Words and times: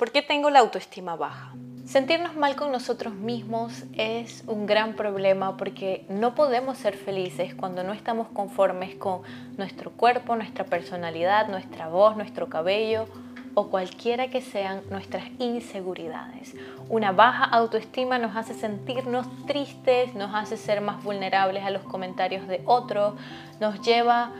¿Por 0.00 0.12
qué 0.12 0.22
tengo 0.22 0.48
la 0.48 0.60
autoestima 0.60 1.14
baja? 1.14 1.52
Sentirnos 1.84 2.34
mal 2.34 2.56
con 2.56 2.72
nosotros 2.72 3.12
mismos 3.12 3.84
es 3.92 4.44
un 4.46 4.64
gran 4.64 4.94
problema 4.94 5.58
porque 5.58 6.06
no 6.08 6.34
podemos 6.34 6.78
ser 6.78 6.96
felices 6.96 7.54
cuando 7.54 7.84
no 7.84 7.92
estamos 7.92 8.28
conformes 8.28 8.94
con 8.94 9.20
nuestro 9.58 9.90
cuerpo, 9.90 10.36
nuestra 10.36 10.64
personalidad, 10.64 11.48
nuestra 11.48 11.88
voz, 11.88 12.16
nuestro 12.16 12.48
cabello 12.48 13.08
o 13.52 13.68
cualquiera 13.68 14.30
que 14.30 14.40
sean 14.40 14.80
nuestras 14.88 15.24
inseguridades. 15.38 16.54
Una 16.88 17.12
baja 17.12 17.44
autoestima 17.44 18.18
nos 18.18 18.36
hace 18.36 18.54
sentirnos 18.54 19.26
tristes, 19.46 20.14
nos 20.14 20.34
hace 20.34 20.56
ser 20.56 20.80
más 20.80 21.04
vulnerables 21.04 21.62
a 21.64 21.70
los 21.70 21.82
comentarios 21.82 22.48
de 22.48 22.62
otros, 22.64 23.16
nos 23.60 23.82
lleva 23.82 24.22
a 24.22 24.32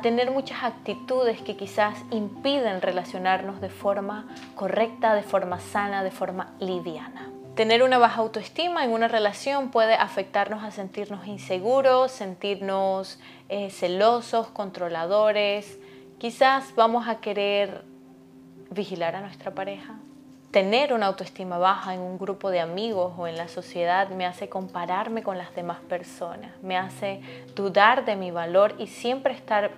tener 0.00 0.30
muchas 0.30 0.62
actitudes 0.62 1.40
que 1.40 1.56
quizás 1.56 1.98
impiden 2.10 2.82
relacionarnos 2.82 3.60
de 3.60 3.70
forma 3.70 4.28
correcta, 4.54 5.14
de 5.14 5.22
forma 5.22 5.58
sana, 5.58 6.04
de 6.04 6.10
forma 6.10 6.54
liviana. 6.60 7.30
Tener 7.54 7.82
una 7.82 7.98
baja 7.98 8.20
autoestima 8.20 8.84
en 8.84 8.92
una 8.92 9.08
relación 9.08 9.70
puede 9.70 9.94
afectarnos 9.94 10.62
a 10.62 10.70
sentirnos 10.70 11.26
inseguros, 11.26 12.12
sentirnos 12.12 13.18
eh, 13.48 13.70
celosos, 13.70 14.46
controladores. 14.48 15.80
Quizás 16.18 16.74
vamos 16.76 17.08
a 17.08 17.20
querer 17.20 17.84
vigilar 18.70 19.16
a 19.16 19.22
nuestra 19.22 19.54
pareja, 19.54 19.98
tener 20.50 20.92
una 20.92 21.06
autoestima 21.06 21.58
baja 21.58 21.94
en 21.94 22.00
un 22.00 22.18
grupo 22.18 22.50
de 22.50 22.60
amigos 22.60 23.12
o 23.18 23.26
en 23.26 23.36
la 23.36 23.48
sociedad 23.48 24.08
me 24.10 24.24
hace 24.24 24.48
compararme 24.48 25.22
con 25.22 25.36
las 25.36 25.54
demás 25.54 25.78
personas, 25.80 26.50
me 26.62 26.76
hace 26.76 27.20
dudar 27.54 28.04
de 28.04 28.16
mi 28.16 28.30
valor 28.30 28.74
y 28.78 28.86
siempre 28.86 29.34
estar 29.34 29.72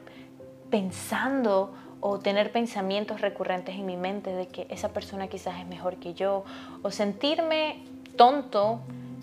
pensando 0.70 1.74
o 2.00 2.18
tener 2.18 2.52
pensamientos 2.52 3.20
recurrentes 3.20 3.74
en 3.74 3.84
mi 3.84 3.96
mente 3.96 4.32
de 4.32 4.46
que 4.46 4.66
esa 4.70 4.90
persona 4.90 5.28
quizás 5.28 5.58
es 5.58 5.66
mejor 5.66 5.96
que 5.96 6.14
yo 6.14 6.44
o 6.82 6.90
sentirme 6.90 7.84
tonto 8.16 8.80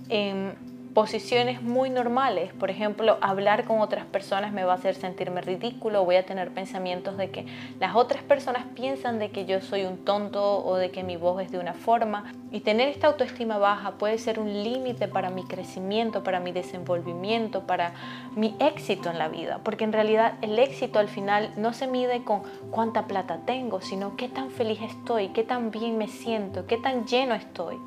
en 0.10 0.77
posiciones 0.98 1.62
muy 1.62 1.92
normales. 1.92 2.52
Por 2.54 2.72
ejemplo, 2.72 3.20
hablar 3.22 3.66
con 3.66 3.82
otras 3.82 4.04
personas 4.06 4.52
me 4.52 4.64
va 4.64 4.72
a 4.72 4.76
hacer 4.78 4.96
sentirme 4.96 5.42
ridículo, 5.42 6.04
voy 6.04 6.16
a 6.16 6.26
tener 6.26 6.50
pensamientos 6.50 7.18
de 7.18 7.30
que 7.30 7.46
las 7.80 7.96
otras 7.96 8.24
personas 8.24 8.66
piensan 8.74 9.20
de 9.20 9.30
que 9.30 9.46
yo 9.46 9.62
soy 9.62 9.84
un 9.84 10.04
tonto 10.04 10.66
o 10.66 10.76
de 10.76 10.90
que 10.90 11.04
mi 11.04 11.16
voz 11.16 11.44
es 11.44 11.52
de 11.52 11.60
una 11.60 11.76
forma. 11.76 12.34
Y 12.50 12.62
tener 12.62 12.88
esta 12.88 13.06
autoestima 13.06 13.60
baja 13.60 13.92
puede 14.00 14.18
ser 14.18 14.40
un 14.40 14.52
límite 14.64 15.08
para 15.08 15.30
mi 15.30 15.44
crecimiento, 15.44 16.24
para 16.24 16.40
mi 16.40 16.52
desenvolvimiento, 16.52 17.68
para 17.68 17.94
mi 18.36 18.56
éxito 18.60 19.12
en 19.12 19.20
la 19.20 19.28
vida. 19.28 19.60
Porque 19.64 19.84
en 19.84 19.94
realidad 19.94 20.34
el 20.42 20.58
éxito 20.58 20.98
al 20.98 21.10
final 21.10 21.52
no 21.58 21.74
se 21.74 21.86
mide 21.86 22.24
con 22.24 22.42
cuánta 22.72 23.06
plata 23.06 23.42
tengo, 23.46 23.82
sino 23.82 24.18
qué 24.18 24.30
tan 24.30 24.50
feliz 24.50 24.80
estoy, 24.82 25.28
qué 25.28 25.44
tan 25.44 25.70
bien 25.70 26.00
me 26.00 26.08
siento, 26.08 26.66
qué 26.66 26.78
tan 26.78 27.06
lleno 27.06 27.36
estoy. 27.36 27.78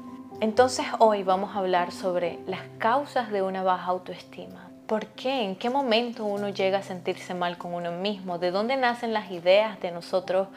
Entonces 0.40 0.86
hoy 1.00 1.22
vamos 1.22 1.54
a 1.54 1.58
hablar 1.58 1.92
sobre 1.92 2.38
las 2.46 2.62
causas 2.78 3.30
de 3.30 3.42
una 3.42 3.62
baja 3.62 3.90
autoestima. 3.90 4.70
¿Por 4.86 5.04
qué? 5.08 5.44
¿En 5.44 5.54
qué 5.54 5.68
momento 5.68 6.24
uno 6.24 6.48
llega 6.48 6.78
a 6.78 6.82
sentirse 6.82 7.34
mal 7.34 7.58
con 7.58 7.74
uno 7.74 7.92
mismo? 7.92 8.38
¿De 8.38 8.50
dónde 8.50 8.78
nacen 8.78 9.12
las 9.12 9.30
ideas 9.30 9.78
de 9.80 9.90
nosotros 9.90 10.48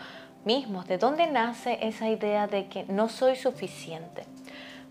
mismos? 0.46 0.88
¿De 0.88 0.98
dónde 0.98 1.28
nace 1.28 1.80
esa 1.82 2.08
idea 2.08 2.48
de 2.48 2.68
que 2.68 2.86
no 2.86 3.10
soy 3.10 3.36
suficiente? 3.36 4.24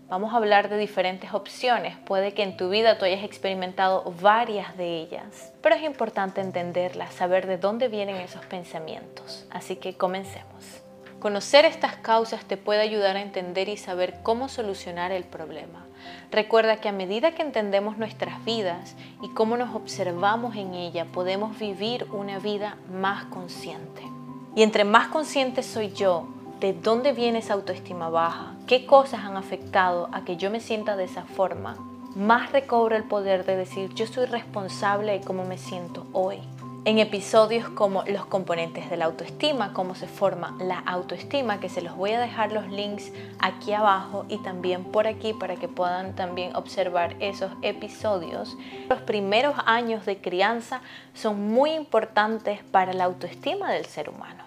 Vamos 0.09 0.31
a 0.31 0.37
hablar 0.37 0.69
de 0.69 0.77
diferentes 0.77 1.33
opciones. 1.33 1.97
Puede 2.05 2.35
que 2.35 2.43
en 2.43 2.55
tu 2.55 2.69
vida 2.69 2.99
tú 2.99 3.05
hayas 3.05 3.23
experimentado 3.23 4.03
varias 4.21 4.77
de 4.77 4.97
ellas, 4.97 5.53
pero 5.63 5.73
es 5.73 5.81
importante 5.81 6.39
entenderlas, 6.39 7.15
saber 7.15 7.47
de 7.47 7.57
dónde 7.57 7.87
vienen 7.87 8.17
esos 8.17 8.45
pensamientos. 8.45 9.47
Así 9.49 9.75
que 9.75 9.97
comencemos. 9.97 10.82
Conocer 11.23 11.63
estas 11.63 11.95
causas 11.95 12.43
te 12.43 12.57
puede 12.57 12.81
ayudar 12.81 13.15
a 13.15 13.21
entender 13.21 13.69
y 13.69 13.77
saber 13.77 14.19
cómo 14.23 14.49
solucionar 14.49 15.13
el 15.13 15.23
problema. 15.23 15.85
Recuerda 16.31 16.81
que 16.81 16.89
a 16.89 16.91
medida 16.91 17.33
que 17.33 17.43
entendemos 17.43 17.97
nuestras 17.97 18.43
vidas 18.43 18.97
y 19.21 19.29
cómo 19.29 19.55
nos 19.55 19.73
observamos 19.73 20.57
en 20.57 20.73
ella, 20.73 21.05
podemos 21.05 21.57
vivir 21.57 22.07
una 22.11 22.39
vida 22.39 22.75
más 22.91 23.23
consciente. 23.27 24.01
Y 24.53 24.63
entre 24.63 24.83
más 24.83 25.07
consciente 25.07 25.63
soy 25.63 25.93
yo 25.93 26.27
de 26.59 26.73
dónde 26.73 27.13
viene 27.13 27.39
esa 27.39 27.53
autoestima 27.53 28.09
baja, 28.09 28.57
qué 28.67 28.85
cosas 28.85 29.23
han 29.23 29.37
afectado 29.37 30.09
a 30.11 30.25
que 30.25 30.35
yo 30.35 30.51
me 30.51 30.59
sienta 30.59 30.97
de 30.97 31.05
esa 31.05 31.23
forma, 31.23 31.77
más 32.17 32.51
recobro 32.51 32.97
el 32.97 33.05
poder 33.05 33.45
de 33.45 33.55
decir 33.55 33.93
yo 33.93 34.07
soy 34.07 34.25
responsable 34.25 35.13
de 35.13 35.21
cómo 35.21 35.45
me 35.45 35.57
siento 35.57 36.05
hoy 36.11 36.41
en 36.85 36.99
episodios 36.99 37.69
como 37.69 38.03
los 38.03 38.25
componentes 38.25 38.89
de 38.89 38.97
la 38.97 39.05
autoestima, 39.05 39.71
cómo 39.71 39.95
se 39.95 40.07
forma 40.07 40.57
la 40.59 40.79
autoestima, 40.79 41.61
que 41.61 41.69
se 41.69 41.81
los 41.81 41.95
voy 41.95 42.11
a 42.11 42.19
dejar 42.19 42.51
los 42.51 42.67
links 42.67 43.13
aquí 43.39 43.71
abajo 43.71 44.25
y 44.27 44.39
también 44.39 44.83
por 44.83 45.07
aquí 45.07 45.33
para 45.33 45.55
que 45.55 45.69
puedan 45.69 46.13
también 46.13 46.55
observar 46.57 47.15
esos 47.21 47.51
episodios. 47.61 48.57
Los 48.89 48.99
primeros 49.01 49.55
años 49.65 50.05
de 50.05 50.17
crianza 50.17 50.81
son 51.13 51.47
muy 51.53 51.71
importantes 51.71 52.61
para 52.63 52.91
la 52.91 53.05
autoestima 53.05 53.71
del 53.71 53.85
ser 53.85 54.09
humano. 54.09 54.43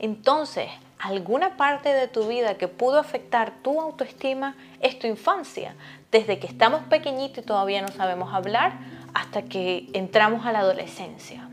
Entonces, 0.00 0.68
alguna 0.98 1.56
parte 1.56 1.90
de 1.90 2.08
tu 2.08 2.26
vida 2.26 2.58
que 2.58 2.66
pudo 2.66 2.98
afectar 2.98 3.52
tu 3.62 3.80
autoestima 3.80 4.56
es 4.80 4.98
tu 4.98 5.06
infancia, 5.06 5.76
desde 6.10 6.40
que 6.40 6.48
estamos 6.48 6.82
pequeñitos 6.84 7.44
y 7.44 7.46
todavía 7.46 7.80
no 7.80 7.88
sabemos 7.88 8.34
hablar 8.34 8.72
hasta 9.14 9.42
que 9.42 9.88
entramos 9.92 10.46
a 10.46 10.52
la 10.52 10.60
adolescencia 10.60 11.48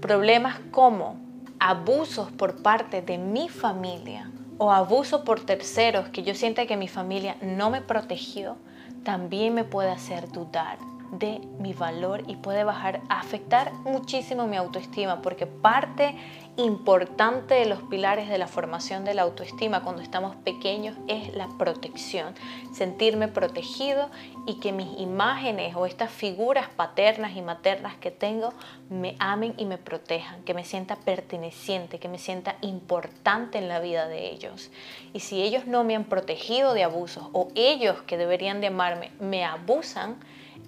problemas 0.00 0.58
como 0.70 1.16
abusos 1.58 2.30
por 2.30 2.62
parte 2.62 3.02
de 3.02 3.18
mi 3.18 3.48
familia 3.48 4.30
o 4.58 4.70
abuso 4.70 5.24
por 5.24 5.40
terceros 5.40 6.08
que 6.08 6.22
yo 6.22 6.34
sienta 6.34 6.66
que 6.66 6.76
mi 6.76 6.88
familia 6.88 7.36
no 7.40 7.70
me 7.70 7.80
protegió, 7.80 8.56
también 9.04 9.54
me 9.54 9.64
puede 9.64 9.90
hacer 9.90 10.30
dudar 10.30 10.78
de 11.12 11.40
mi 11.58 11.74
valor 11.74 12.24
y 12.26 12.36
puede 12.36 12.64
bajar, 12.64 13.02
afectar 13.10 13.72
muchísimo 13.84 14.46
mi 14.46 14.56
autoestima, 14.56 15.20
porque 15.20 15.46
parte 15.46 16.16
importante 16.56 17.54
de 17.54 17.66
los 17.66 17.82
pilares 17.82 18.28
de 18.28 18.38
la 18.38 18.46
formación 18.46 19.04
de 19.04 19.14
la 19.14 19.22
autoestima 19.22 19.82
cuando 19.82 20.02
estamos 20.02 20.36
pequeños 20.36 20.96
es 21.08 21.34
la 21.34 21.48
protección, 21.58 22.34
sentirme 22.72 23.28
protegido 23.28 24.10
y 24.46 24.54
que 24.54 24.72
mis 24.72 24.98
imágenes 24.98 25.76
o 25.76 25.84
estas 25.86 26.10
figuras 26.10 26.68
paternas 26.68 27.36
y 27.36 27.42
maternas 27.42 27.94
que 27.96 28.10
tengo 28.10 28.54
me 28.88 29.14
amen 29.18 29.54
y 29.58 29.66
me 29.66 29.78
protejan, 29.78 30.42
que 30.44 30.54
me 30.54 30.64
sienta 30.64 30.96
perteneciente, 30.96 31.98
que 31.98 32.08
me 32.08 32.18
sienta 32.18 32.56
importante 32.62 33.58
en 33.58 33.68
la 33.68 33.80
vida 33.80 34.08
de 34.08 34.30
ellos. 34.30 34.70
Y 35.12 35.20
si 35.20 35.42
ellos 35.42 35.66
no 35.66 35.84
me 35.84 35.94
han 35.94 36.04
protegido 36.04 36.72
de 36.72 36.84
abusos 36.84 37.28
o 37.32 37.48
ellos 37.54 38.00
que 38.02 38.16
deberían 38.16 38.62
de 38.62 38.68
amarme 38.68 39.10
me 39.20 39.44
abusan, 39.44 40.16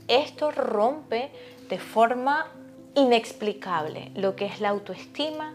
esto 0.09 0.51
rompe 0.51 1.31
de 1.69 1.79
forma 1.79 2.47
inexplicable 2.95 4.11
lo 4.15 4.37
que 4.37 4.47
es 4.47 4.61
la 4.61 4.71
autoestima. 4.71 5.55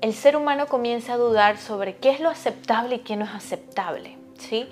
El 0.00 0.14
ser 0.14 0.36
humano 0.36 0.66
comienza 0.66 1.14
a 1.14 1.16
dudar 1.16 1.58
sobre 1.58 1.96
qué 1.96 2.10
es 2.10 2.20
lo 2.20 2.28
aceptable 2.28 2.96
y 2.96 3.00
qué 3.00 3.16
no 3.16 3.24
es 3.24 3.32
aceptable. 3.32 4.16
¿sí? 4.38 4.66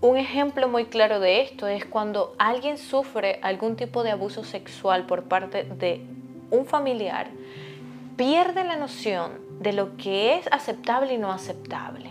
Un 0.00 0.16
ejemplo 0.18 0.68
muy 0.68 0.86
claro 0.86 1.20
de 1.20 1.40
esto 1.40 1.66
es 1.66 1.84
cuando 1.84 2.34
alguien 2.38 2.78
sufre 2.78 3.38
algún 3.42 3.76
tipo 3.76 4.02
de 4.02 4.10
abuso 4.10 4.44
sexual 4.44 5.06
por 5.06 5.24
parte 5.24 5.64
de 5.64 6.04
un 6.50 6.66
familiar, 6.66 7.28
pierde 8.16 8.64
la 8.64 8.76
noción 8.76 9.32
de 9.60 9.72
lo 9.72 9.96
que 9.96 10.36
es 10.36 10.46
aceptable 10.52 11.14
y 11.14 11.18
no 11.18 11.32
aceptable, 11.32 12.10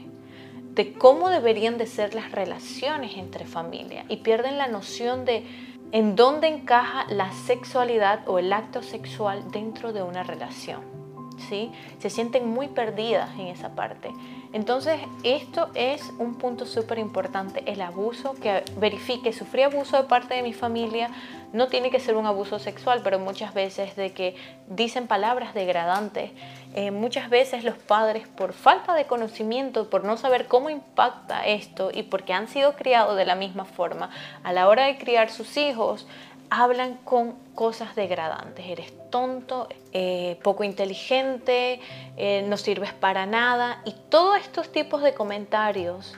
de 0.73 0.93
cómo 0.93 1.29
deberían 1.29 1.77
de 1.77 1.85
ser 1.85 2.15
las 2.15 2.31
relaciones 2.31 3.15
entre 3.17 3.45
familia 3.45 4.05
y 4.09 4.17
pierden 4.17 4.57
la 4.57 4.67
noción 4.67 5.23
de 5.23 5.45
en 5.95 6.17
dónde 6.17 6.49
encaja 6.49 7.05
la 7.07 7.31
sexualidad 7.31 8.27
o 8.27 8.37
el 8.37 8.51
acto 8.51 8.83
sexual 8.83 9.49
dentro 9.49 9.93
de 9.93 10.03
una 10.03 10.23
relación. 10.23 11.04
¿Sí? 11.49 11.71
Se 11.99 12.09
sienten 12.09 12.49
muy 12.49 12.67
perdidas 12.67 13.29
en 13.37 13.47
esa 13.47 13.75
parte. 13.75 14.11
Entonces, 14.53 15.01
esto 15.23 15.69
es 15.73 16.01
un 16.17 16.35
punto 16.35 16.65
súper 16.65 16.97
importante, 16.97 17.63
el 17.65 17.81
abuso, 17.81 18.35
que 18.35 18.63
verifique, 18.77 19.33
sufrí 19.33 19.63
abuso 19.63 19.97
de 19.97 20.03
parte 20.03 20.33
de 20.33 20.43
mi 20.43 20.53
familia, 20.53 21.09
no 21.51 21.67
tiene 21.67 21.89
que 21.89 21.99
ser 21.99 22.15
un 22.15 22.25
abuso 22.25 22.57
sexual, 22.57 23.01
pero 23.03 23.19
muchas 23.19 23.53
veces 23.53 23.97
de 23.97 24.13
que 24.13 24.35
dicen 24.67 25.07
palabras 25.07 25.53
degradantes, 25.53 26.31
eh, 26.73 26.91
muchas 26.91 27.29
veces 27.29 27.63
los 27.63 27.75
padres 27.75 28.27
por 28.27 28.53
falta 28.53 28.93
de 28.93 29.05
conocimiento, 29.05 29.89
por 29.89 30.03
no 30.03 30.15
saber 30.15 30.47
cómo 30.47 30.69
impacta 30.69 31.45
esto 31.45 31.91
y 31.93 32.03
porque 32.03 32.33
han 32.33 32.47
sido 32.47 32.75
criados 32.75 33.17
de 33.17 33.25
la 33.25 33.35
misma 33.35 33.65
forma, 33.65 34.09
a 34.43 34.53
la 34.53 34.69
hora 34.69 34.85
de 34.85 34.97
criar 34.97 35.29
sus 35.29 35.57
hijos, 35.57 36.07
hablan 36.49 36.95
con 37.03 37.33
cosas 37.53 37.95
degradantes. 37.95 38.65
Eres 38.65 38.93
tonto, 39.09 39.67
eh, 39.93 40.39
poco 40.43 40.63
inteligente, 40.63 41.79
eh, 42.17 42.45
no 42.47 42.57
sirves 42.57 42.93
para 42.93 43.25
nada. 43.25 43.81
Y 43.85 43.95
todos 44.09 44.39
estos 44.39 44.71
tipos 44.71 45.01
de 45.01 45.13
comentarios 45.13 46.15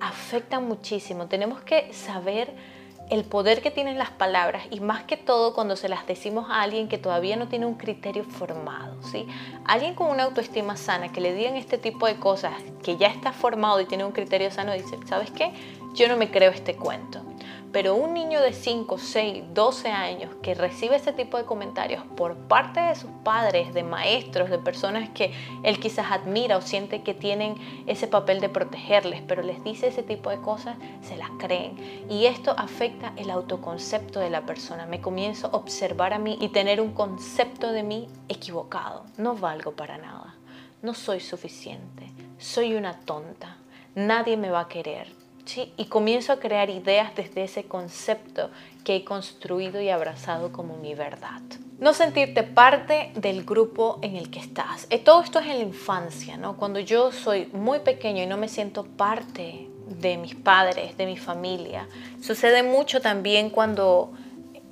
afectan 0.00 0.66
muchísimo. 0.66 1.26
Tenemos 1.26 1.60
que 1.60 1.92
saber 1.92 2.52
el 3.10 3.24
poder 3.24 3.60
que 3.60 3.72
tienen 3.72 3.98
las 3.98 4.10
palabras 4.10 4.62
y 4.70 4.78
más 4.78 5.02
que 5.02 5.16
todo 5.16 5.52
cuando 5.52 5.74
se 5.74 5.88
las 5.88 6.06
decimos 6.06 6.48
a 6.48 6.62
alguien 6.62 6.88
que 6.88 6.96
todavía 6.96 7.36
no 7.36 7.48
tiene 7.48 7.66
un 7.66 7.74
criterio 7.74 8.22
formado, 8.24 9.02
¿sí? 9.02 9.26
Alguien 9.64 9.96
con 9.96 10.06
una 10.08 10.22
autoestima 10.22 10.76
sana 10.76 11.10
que 11.10 11.20
le 11.20 11.34
digan 11.34 11.56
este 11.56 11.76
tipo 11.76 12.06
de 12.06 12.16
cosas, 12.16 12.52
que 12.84 12.96
ya 12.96 13.08
está 13.08 13.32
formado 13.32 13.80
y 13.80 13.86
tiene 13.86 14.04
un 14.04 14.12
criterio 14.12 14.50
sano, 14.52 14.72
dice, 14.72 14.96
¿sabes 15.06 15.32
qué? 15.32 15.52
Yo 15.94 16.06
no 16.06 16.16
me 16.16 16.30
creo 16.30 16.52
este 16.52 16.76
cuento. 16.76 17.20
Pero 17.72 17.94
un 17.94 18.14
niño 18.14 18.40
de 18.40 18.52
5, 18.52 18.98
6, 18.98 19.44
12 19.54 19.88
años 19.90 20.34
que 20.42 20.54
recibe 20.54 20.96
ese 20.96 21.12
tipo 21.12 21.36
de 21.36 21.44
comentarios 21.44 22.02
por 22.16 22.36
parte 22.36 22.80
de 22.80 22.96
sus 22.96 23.10
padres, 23.22 23.72
de 23.74 23.84
maestros, 23.84 24.50
de 24.50 24.58
personas 24.58 25.08
que 25.10 25.32
él 25.62 25.78
quizás 25.78 26.10
admira 26.10 26.56
o 26.56 26.62
siente 26.62 27.02
que 27.02 27.14
tienen 27.14 27.54
ese 27.86 28.08
papel 28.08 28.40
de 28.40 28.48
protegerles, 28.48 29.22
pero 29.22 29.42
les 29.42 29.62
dice 29.62 29.86
ese 29.86 30.02
tipo 30.02 30.30
de 30.30 30.40
cosas, 30.40 30.76
se 31.00 31.16
las 31.16 31.30
creen. 31.38 31.76
Y 32.10 32.26
esto 32.26 32.54
afecta 32.58 33.12
el 33.16 33.30
autoconcepto 33.30 34.18
de 34.18 34.30
la 34.30 34.46
persona. 34.46 34.86
Me 34.86 35.00
comienzo 35.00 35.46
a 35.46 35.56
observar 35.56 36.12
a 36.12 36.18
mí 36.18 36.38
y 36.40 36.48
tener 36.48 36.80
un 36.80 36.92
concepto 36.92 37.70
de 37.70 37.84
mí 37.84 38.08
equivocado. 38.28 39.04
No 39.16 39.36
valgo 39.36 39.72
para 39.72 39.96
nada. 39.96 40.34
No 40.82 40.92
soy 40.92 41.20
suficiente. 41.20 42.10
Soy 42.38 42.74
una 42.74 42.98
tonta. 42.98 43.58
Nadie 43.94 44.36
me 44.36 44.50
va 44.50 44.60
a 44.60 44.68
querer 44.68 45.19
y 45.76 45.86
comienzo 45.86 46.32
a 46.32 46.40
crear 46.40 46.70
ideas 46.70 47.14
desde 47.14 47.44
ese 47.44 47.64
concepto 47.64 48.50
que 48.84 48.96
he 48.96 49.04
construido 49.04 49.80
y 49.80 49.88
abrazado 49.88 50.52
como 50.52 50.76
mi 50.76 50.94
verdad. 50.94 51.40
No 51.78 51.92
sentirte 51.94 52.42
parte 52.42 53.10
del 53.14 53.44
grupo 53.44 53.98
en 54.02 54.16
el 54.16 54.30
que 54.30 54.38
estás. 54.38 54.86
Eh, 54.90 54.98
todo 54.98 55.22
esto 55.22 55.38
es 55.38 55.46
en 55.46 55.58
la 55.58 55.64
infancia, 55.64 56.36
¿no? 56.36 56.56
Cuando 56.56 56.78
yo 56.78 57.10
soy 57.10 57.46
muy 57.52 57.80
pequeño 57.80 58.22
y 58.22 58.26
no 58.26 58.36
me 58.36 58.48
siento 58.48 58.84
parte 58.84 59.68
de 59.86 60.16
mis 60.18 60.34
padres, 60.34 60.96
de 60.96 61.06
mi 61.06 61.16
familia. 61.16 61.88
Sucede 62.20 62.62
mucho 62.62 63.00
también 63.00 63.50
cuando, 63.50 64.12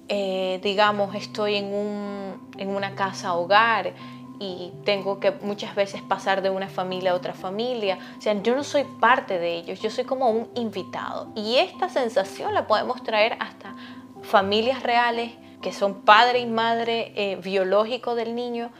eh, 0.09 0.61
digamos, 0.63 1.15
estoy 1.15 1.57
en, 1.57 1.67
un, 1.67 2.51
en 2.57 2.69
una 2.69 2.95
casa 2.95 3.35
hogar 3.35 3.95
y 4.41 4.73
tengo 4.85 5.21
que 5.21 5.31
muchas 5.31 5.75
veces 5.75 6.03
pasar 6.03 6.43
de 6.43 6.51
una 6.51 6.69
familia 6.69 7.13
a 7.13 7.15
otra 7.15 7.35
familia. 7.35 7.99
O 8.19 8.21
sea, 8.21 8.41
yo 8.43 8.55
no 8.55 8.65
soy 8.65 8.85
parte 8.85 9.39
de 9.39 9.57
ellos, 9.57 9.81
yo 9.81 9.91
soy 9.91 10.05
como 10.05 10.31
un 10.31 10.49
invitado. 10.55 11.29
Y 11.35 11.57
esta 11.57 11.89
sensación 11.89 12.55
la 12.55 12.67
podemos 12.67 13.03
traer 13.03 13.37
hasta 13.41 13.75
familias 14.23 14.83
reales 14.83 15.33
que 15.61 15.73
son 15.73 16.03
padre 16.03 16.39
y 16.41 16.47
madre 16.47 17.13
eh, 17.17 17.37
biológico 17.37 18.15
del 18.15 18.35
niño 18.35 18.71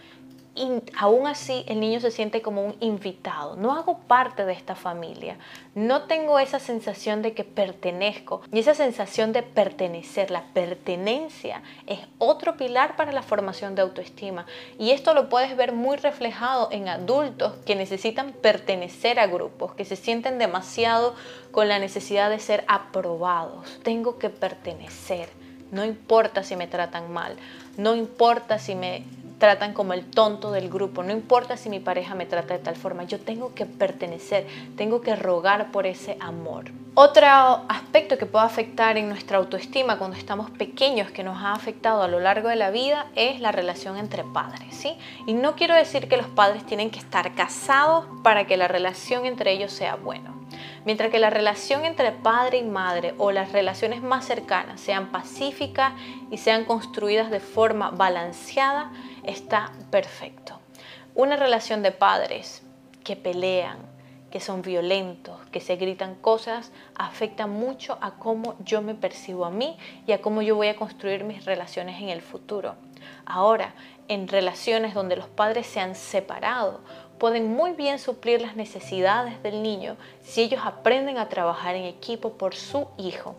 y 0.59 0.83
aún 0.97 1.29
así 1.29 1.65
el 1.69 1.79
niño 1.79 2.01
se 2.01 2.11
siente 2.11 2.43
como 2.43 2.65
un 2.65 2.77
invitado. 2.81 3.55
No 3.55 3.73
hago 3.75 3.99
parte 4.01 4.45
de 4.45 4.53
esta 4.53 4.75
familia. 4.75 5.39
No 5.77 6.03
tengo 6.03 6.41
esa 6.41 6.59
sensación 6.59 7.23
de 7.23 7.33
que 7.33 7.45
pertenezco. 7.45 8.43
Y 8.53 8.59
esa 8.59 8.75
sensación 8.75 9.33
de 9.33 9.45
pertenecer, 9.45 10.33
la 10.33 10.43
pertenencia, 10.53 11.63
es 11.87 12.01
otro 12.19 12.57
pilar 12.57 12.97
para 12.97 13.13
la 13.13 13.23
formación 13.23 13.77
de 13.77 13.83
autoestima. 13.83 14.47
Y 14.81 14.91
esto 14.91 15.15
lo 15.15 15.29
puedes 15.29 15.57
ver 15.57 15.73
muy 15.73 15.97
reflejado 15.97 16.69
en 16.73 16.89
adultos 16.89 17.55
que 17.65 17.77
necesitan 17.77 18.33
pertenecer 18.33 19.21
a 19.21 19.29
grupos, 19.29 19.75
que 19.75 19.85
se 19.85 19.95
sienten 19.95 20.39
demasiado 20.39 21.15
con 21.53 21.69
la 21.69 21.79
necesidad 21.79 22.31
de 22.31 22.41
ser 22.41 22.65
aprobados. 22.67 23.79
Tengo 23.85 24.19
que 24.19 24.29
pertenecer. 24.29 25.29
No 25.71 25.85
importa 25.85 26.43
si 26.43 26.57
me 26.57 26.67
tratan 26.67 27.13
mal, 27.13 27.37
no 27.77 27.95
importa 27.95 28.59
si 28.59 28.75
me 28.75 29.05
tratan 29.39 29.73
como 29.73 29.93
el 29.93 30.05
tonto 30.05 30.51
del 30.53 30.69
grupo. 30.69 31.03
No 31.03 31.13
importa 31.13 31.57
si 31.57 31.71
mi 31.71 31.81
pareja 31.81 32.15
me 32.15 32.27
trata 32.27 32.55
de 32.55 32.61
tal 32.61 32.77
forma, 32.77 33.05
yo 33.05 33.19
tengo 33.21 33.55
que 33.55 33.67
pertenecer, 33.67 34.47
tengo 34.77 35.01
que 35.01 35.17
rogar 35.17 35.71
por 35.71 35.87
ese 35.87 36.17
amor. 36.21 36.73
Otro 36.95 37.27
aspecto 37.69 38.19
que 38.19 38.27
puede 38.27 38.45
afectar 38.45 38.99
en 38.99 39.09
nuestra 39.09 39.39
autoestima 39.39 39.99
cuando 39.99 40.17
estamos 40.17 40.51
pequeños, 40.51 41.13
que 41.13 41.23
nos 41.23 41.39
ha 41.39 41.53
afectado 41.53 42.03
a 42.03 42.09
lo 42.09 42.19
largo 42.19 42.49
de 42.49 42.57
la 42.57 42.71
vida, 42.71 43.07
es 43.15 43.41
la 43.41 43.53
relación 43.53 43.97
entre 43.97 44.25
padres. 44.25 44.75
¿sí? 44.75 44.97
Y 45.27 45.35
no 45.35 45.55
quiero 45.55 45.77
decir 45.77 46.09
que 46.09 46.17
los 46.17 46.27
padres 46.27 46.67
tienen 46.67 46.91
que 46.91 46.99
estar 46.99 47.35
casados 47.35 48.07
para 48.25 48.47
que 48.47 48.57
la 48.57 48.67
relación 48.67 49.27
entre 49.27 49.53
ellos 49.53 49.73
sea 49.73 49.95
buena. 49.95 50.38
Mientras 50.89 51.11
que 51.11 51.19
la 51.19 51.29
relación 51.29 51.85
entre 51.85 52.13
padre 52.13 52.57
y 52.57 52.65
madre 52.65 53.13
o 53.19 53.31
las 53.31 53.53
relaciones 53.53 54.03
más 54.03 54.25
cercanas 54.25 54.81
sean 54.81 55.13
pacíficas 55.13 55.93
y 56.31 56.39
sean 56.39 56.65
construidas 56.65 57.31
de 57.31 57.41
forma 57.41 57.91
balanceada, 57.91 58.91
está 59.23 59.71
perfecto. 59.91 60.59
Una 61.15 61.37
relación 61.37 61.83
de 61.83 61.93
padres 61.93 62.63
que 63.05 63.17
pelean, 63.17 63.77
que 64.31 64.41
son 64.41 64.63
violentos, 64.63 65.39
que 65.53 65.61
se 65.61 65.77
gritan 65.77 66.15
cosas, 66.15 66.73
afecta 66.95 67.47
mucho 67.47 67.99
a 68.01 68.13
cómo 68.13 68.57
yo 68.61 68.81
me 68.81 68.95
percibo 68.95 69.45
a 69.45 69.51
mí 69.51 69.77
y 70.07 70.13
a 70.13 70.23
cómo 70.23 70.41
yo 70.41 70.57
voy 70.57 70.69
a 70.69 70.77
construir 70.77 71.23
mis 71.23 71.45
relaciones 71.45 72.01
en 72.01 72.09
el 72.09 72.23
futuro. 72.23 72.77
Ahora, 73.27 73.75
en 74.09 74.27
relaciones 74.27 74.95
donde 74.95 75.17
los 75.17 75.29
padres 75.29 75.67
se 75.67 75.81
han 75.81 75.95
separado, 75.95 76.81
pueden 77.19 77.55
muy 77.55 77.73
bien 77.73 77.99
suplir 77.99 78.41
las 78.41 78.57
necesidades 78.57 79.43
del 79.43 79.63
niño 79.63 79.97
si 80.23 80.43
ellos 80.43 80.61
aprenden 80.65 81.19
a 81.19 81.29
trabajar 81.29 81.75
en 81.75 81.85
equipo 81.85 82.33
por 82.33 82.55
su 82.55 82.89
hijo. 82.97 83.35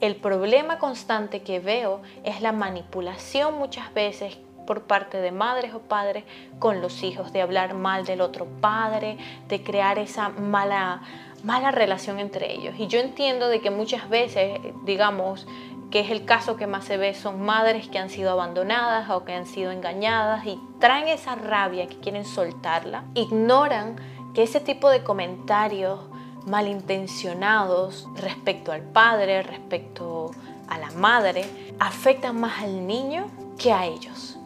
El 0.00 0.16
problema 0.16 0.78
constante 0.78 1.42
que 1.42 1.58
veo 1.58 2.00
es 2.24 2.40
la 2.42 2.52
manipulación 2.52 3.58
muchas 3.58 3.92
veces 3.94 4.36
por 4.66 4.82
parte 4.82 5.18
de 5.18 5.32
madres 5.32 5.72
o 5.72 5.78
padres 5.78 6.24
con 6.58 6.82
los 6.82 7.02
hijos, 7.02 7.32
de 7.32 7.40
hablar 7.40 7.74
mal 7.74 8.04
del 8.04 8.20
otro 8.20 8.46
padre, 8.60 9.16
de 9.48 9.62
crear 9.62 9.98
esa 9.98 10.28
mala, 10.28 11.00
mala 11.44 11.70
relación 11.70 12.18
entre 12.18 12.52
ellos. 12.52 12.74
Y 12.78 12.88
yo 12.88 12.98
entiendo 12.98 13.48
de 13.48 13.60
que 13.60 13.70
muchas 13.70 14.08
veces, 14.10 14.58
digamos, 14.84 15.46
que 15.90 16.00
es 16.00 16.10
el 16.10 16.24
caso 16.24 16.56
que 16.56 16.66
más 16.66 16.84
se 16.84 16.96
ve, 16.96 17.14
son 17.14 17.42
madres 17.42 17.88
que 17.88 17.98
han 17.98 18.10
sido 18.10 18.30
abandonadas 18.30 19.08
o 19.10 19.24
que 19.24 19.34
han 19.34 19.46
sido 19.46 19.70
engañadas 19.70 20.44
y 20.46 20.58
traen 20.80 21.08
esa 21.08 21.34
rabia 21.34 21.86
que 21.86 21.98
quieren 21.98 22.24
soltarla, 22.24 23.04
ignoran 23.14 23.96
que 24.34 24.42
ese 24.42 24.60
tipo 24.60 24.90
de 24.90 25.02
comentarios 25.02 26.00
malintencionados 26.46 28.06
respecto 28.16 28.72
al 28.72 28.82
padre, 28.82 29.42
respecto 29.42 30.30
a 30.68 30.78
la 30.78 30.90
madre, 30.92 31.44
afectan 31.78 32.40
más 32.40 32.62
al 32.62 32.86
niño 32.86 33.26
que 33.58 33.72
a 33.72 33.86
ellos, 33.86 34.38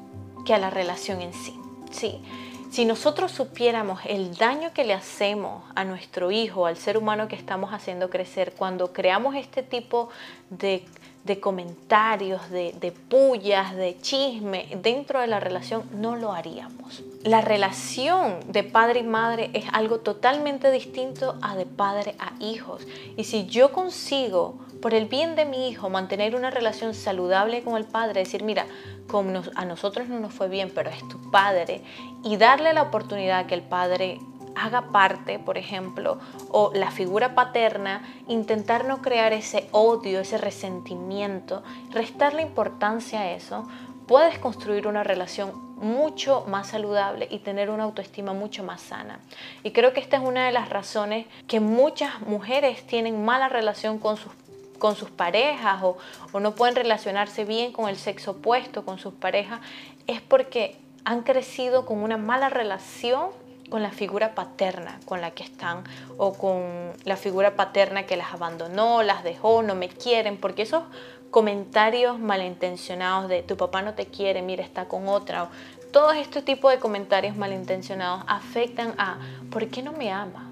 que 0.44 0.54
a 0.54 0.58
la 0.58 0.70
relación 0.70 1.20
en 1.20 1.32
sí. 1.32 1.58
Sí, 1.90 2.22
si 2.70 2.84
nosotros 2.84 3.32
supiéramos 3.32 4.00
el 4.06 4.36
daño 4.36 4.72
que 4.72 4.84
le 4.84 4.94
hacemos 4.94 5.64
a 5.74 5.84
nuestro 5.84 6.30
hijo, 6.30 6.66
al 6.66 6.76
ser 6.76 6.96
humano 6.96 7.26
que 7.26 7.34
estamos 7.34 7.72
haciendo 7.72 8.10
crecer, 8.10 8.54
cuando 8.56 8.92
creamos 8.92 9.34
este 9.34 9.64
tipo 9.64 10.08
de 10.50 10.84
de 11.24 11.38
comentarios, 11.38 12.50
de, 12.50 12.74
de, 12.80 12.92
pullas, 12.92 13.76
de 13.76 13.96
chisme 14.00 14.68
dentro 14.82 15.20
de 15.20 15.26
la 15.26 15.38
relación, 15.38 15.82
no 15.94 16.16
lo 16.16 16.32
haríamos. 16.32 17.02
La 17.24 17.42
relación 17.42 18.40
de 18.48 18.64
padre 18.64 19.00
y 19.00 19.02
madre 19.02 19.50
es 19.52 19.64
algo 19.72 19.98
totalmente 19.98 20.70
distinto 20.70 21.36
a 21.42 21.54
de 21.56 21.66
padre 21.66 22.14
a 22.18 22.32
hijos. 22.42 22.86
Y 23.16 23.24
si 23.24 23.46
yo 23.46 23.72
consigo, 23.72 24.54
por 24.80 24.94
el 24.94 25.06
bien 25.06 25.36
de 25.36 25.44
mi 25.44 25.68
hijo, 25.68 25.90
mantener 25.90 26.34
una 26.34 26.50
relación 26.50 26.94
saludable 26.94 27.62
con 27.62 27.76
el 27.76 27.84
padre, 27.84 28.20
decir, 28.20 28.42
mira, 28.42 28.66
como 29.06 29.42
a 29.54 29.64
nosotros 29.66 30.08
no 30.08 30.20
nos 30.20 30.32
fue 30.32 30.48
bien, 30.48 30.72
pero 30.74 30.88
es 30.88 31.06
tu 31.08 31.30
padre, 31.30 31.82
y 32.24 32.38
darle 32.38 32.72
la 32.72 32.82
oportunidad 32.82 33.46
que 33.46 33.54
el 33.54 33.62
padre 33.62 34.18
haga 34.54 34.88
parte, 34.92 35.38
por 35.38 35.58
ejemplo, 35.58 36.18
o 36.50 36.72
la 36.74 36.90
figura 36.90 37.34
paterna, 37.34 38.02
intentar 38.28 38.84
no 38.84 39.02
crear 39.02 39.32
ese 39.32 39.68
odio, 39.72 40.20
ese 40.20 40.38
resentimiento, 40.38 41.62
restarle 41.90 42.42
importancia 42.42 43.20
a 43.20 43.32
eso, 43.32 43.66
puedes 44.06 44.38
construir 44.38 44.86
una 44.86 45.04
relación 45.04 45.70
mucho 45.76 46.44
más 46.46 46.68
saludable 46.68 47.26
y 47.30 47.38
tener 47.38 47.70
una 47.70 47.84
autoestima 47.84 48.32
mucho 48.32 48.62
más 48.62 48.82
sana. 48.82 49.20
Y 49.62 49.70
creo 49.70 49.92
que 49.92 50.00
esta 50.00 50.16
es 50.18 50.22
una 50.22 50.46
de 50.46 50.52
las 50.52 50.68
razones 50.68 51.26
que 51.46 51.60
muchas 51.60 52.20
mujeres 52.20 52.86
tienen 52.86 53.24
mala 53.24 53.48
relación 53.48 53.98
con 53.98 54.16
sus 54.16 54.32
con 54.80 54.96
sus 54.96 55.10
parejas 55.10 55.82
o, 55.82 55.98
o 56.32 56.40
no 56.40 56.54
pueden 56.54 56.74
relacionarse 56.74 57.44
bien 57.44 57.70
con 57.70 57.90
el 57.90 57.96
sexo 57.96 58.30
opuesto, 58.30 58.82
con 58.82 58.98
sus 58.98 59.12
parejas, 59.12 59.60
es 60.06 60.22
porque 60.22 60.80
han 61.04 61.22
crecido 61.22 61.84
con 61.84 62.02
una 62.02 62.16
mala 62.16 62.48
relación 62.48 63.28
con 63.70 63.82
la 63.82 63.90
figura 63.90 64.34
paterna 64.34 65.00
con 65.06 65.20
la 65.20 65.30
que 65.30 65.44
están 65.44 65.84
o 66.18 66.34
con 66.34 66.92
la 67.04 67.16
figura 67.16 67.56
paterna 67.56 68.04
que 68.04 68.16
las 68.16 68.34
abandonó, 68.34 69.02
las 69.02 69.24
dejó, 69.24 69.62
no 69.62 69.74
me 69.74 69.88
quieren, 69.88 70.36
porque 70.36 70.62
esos 70.62 70.82
comentarios 71.30 72.18
malintencionados 72.18 73.28
de 73.28 73.42
tu 73.42 73.56
papá 73.56 73.82
no 73.82 73.94
te 73.94 74.06
quiere, 74.06 74.42
mira, 74.42 74.64
está 74.64 74.88
con 74.88 75.08
otra, 75.08 75.48
todos 75.92 76.16
estos 76.16 76.44
tipos 76.44 76.70
de 76.70 76.78
comentarios 76.78 77.36
malintencionados 77.36 78.22
afectan 78.28 78.94
a 78.98 79.18
¿por 79.50 79.66
qué 79.68 79.82
no 79.82 79.92
me 79.92 80.12
ama? 80.12 80.48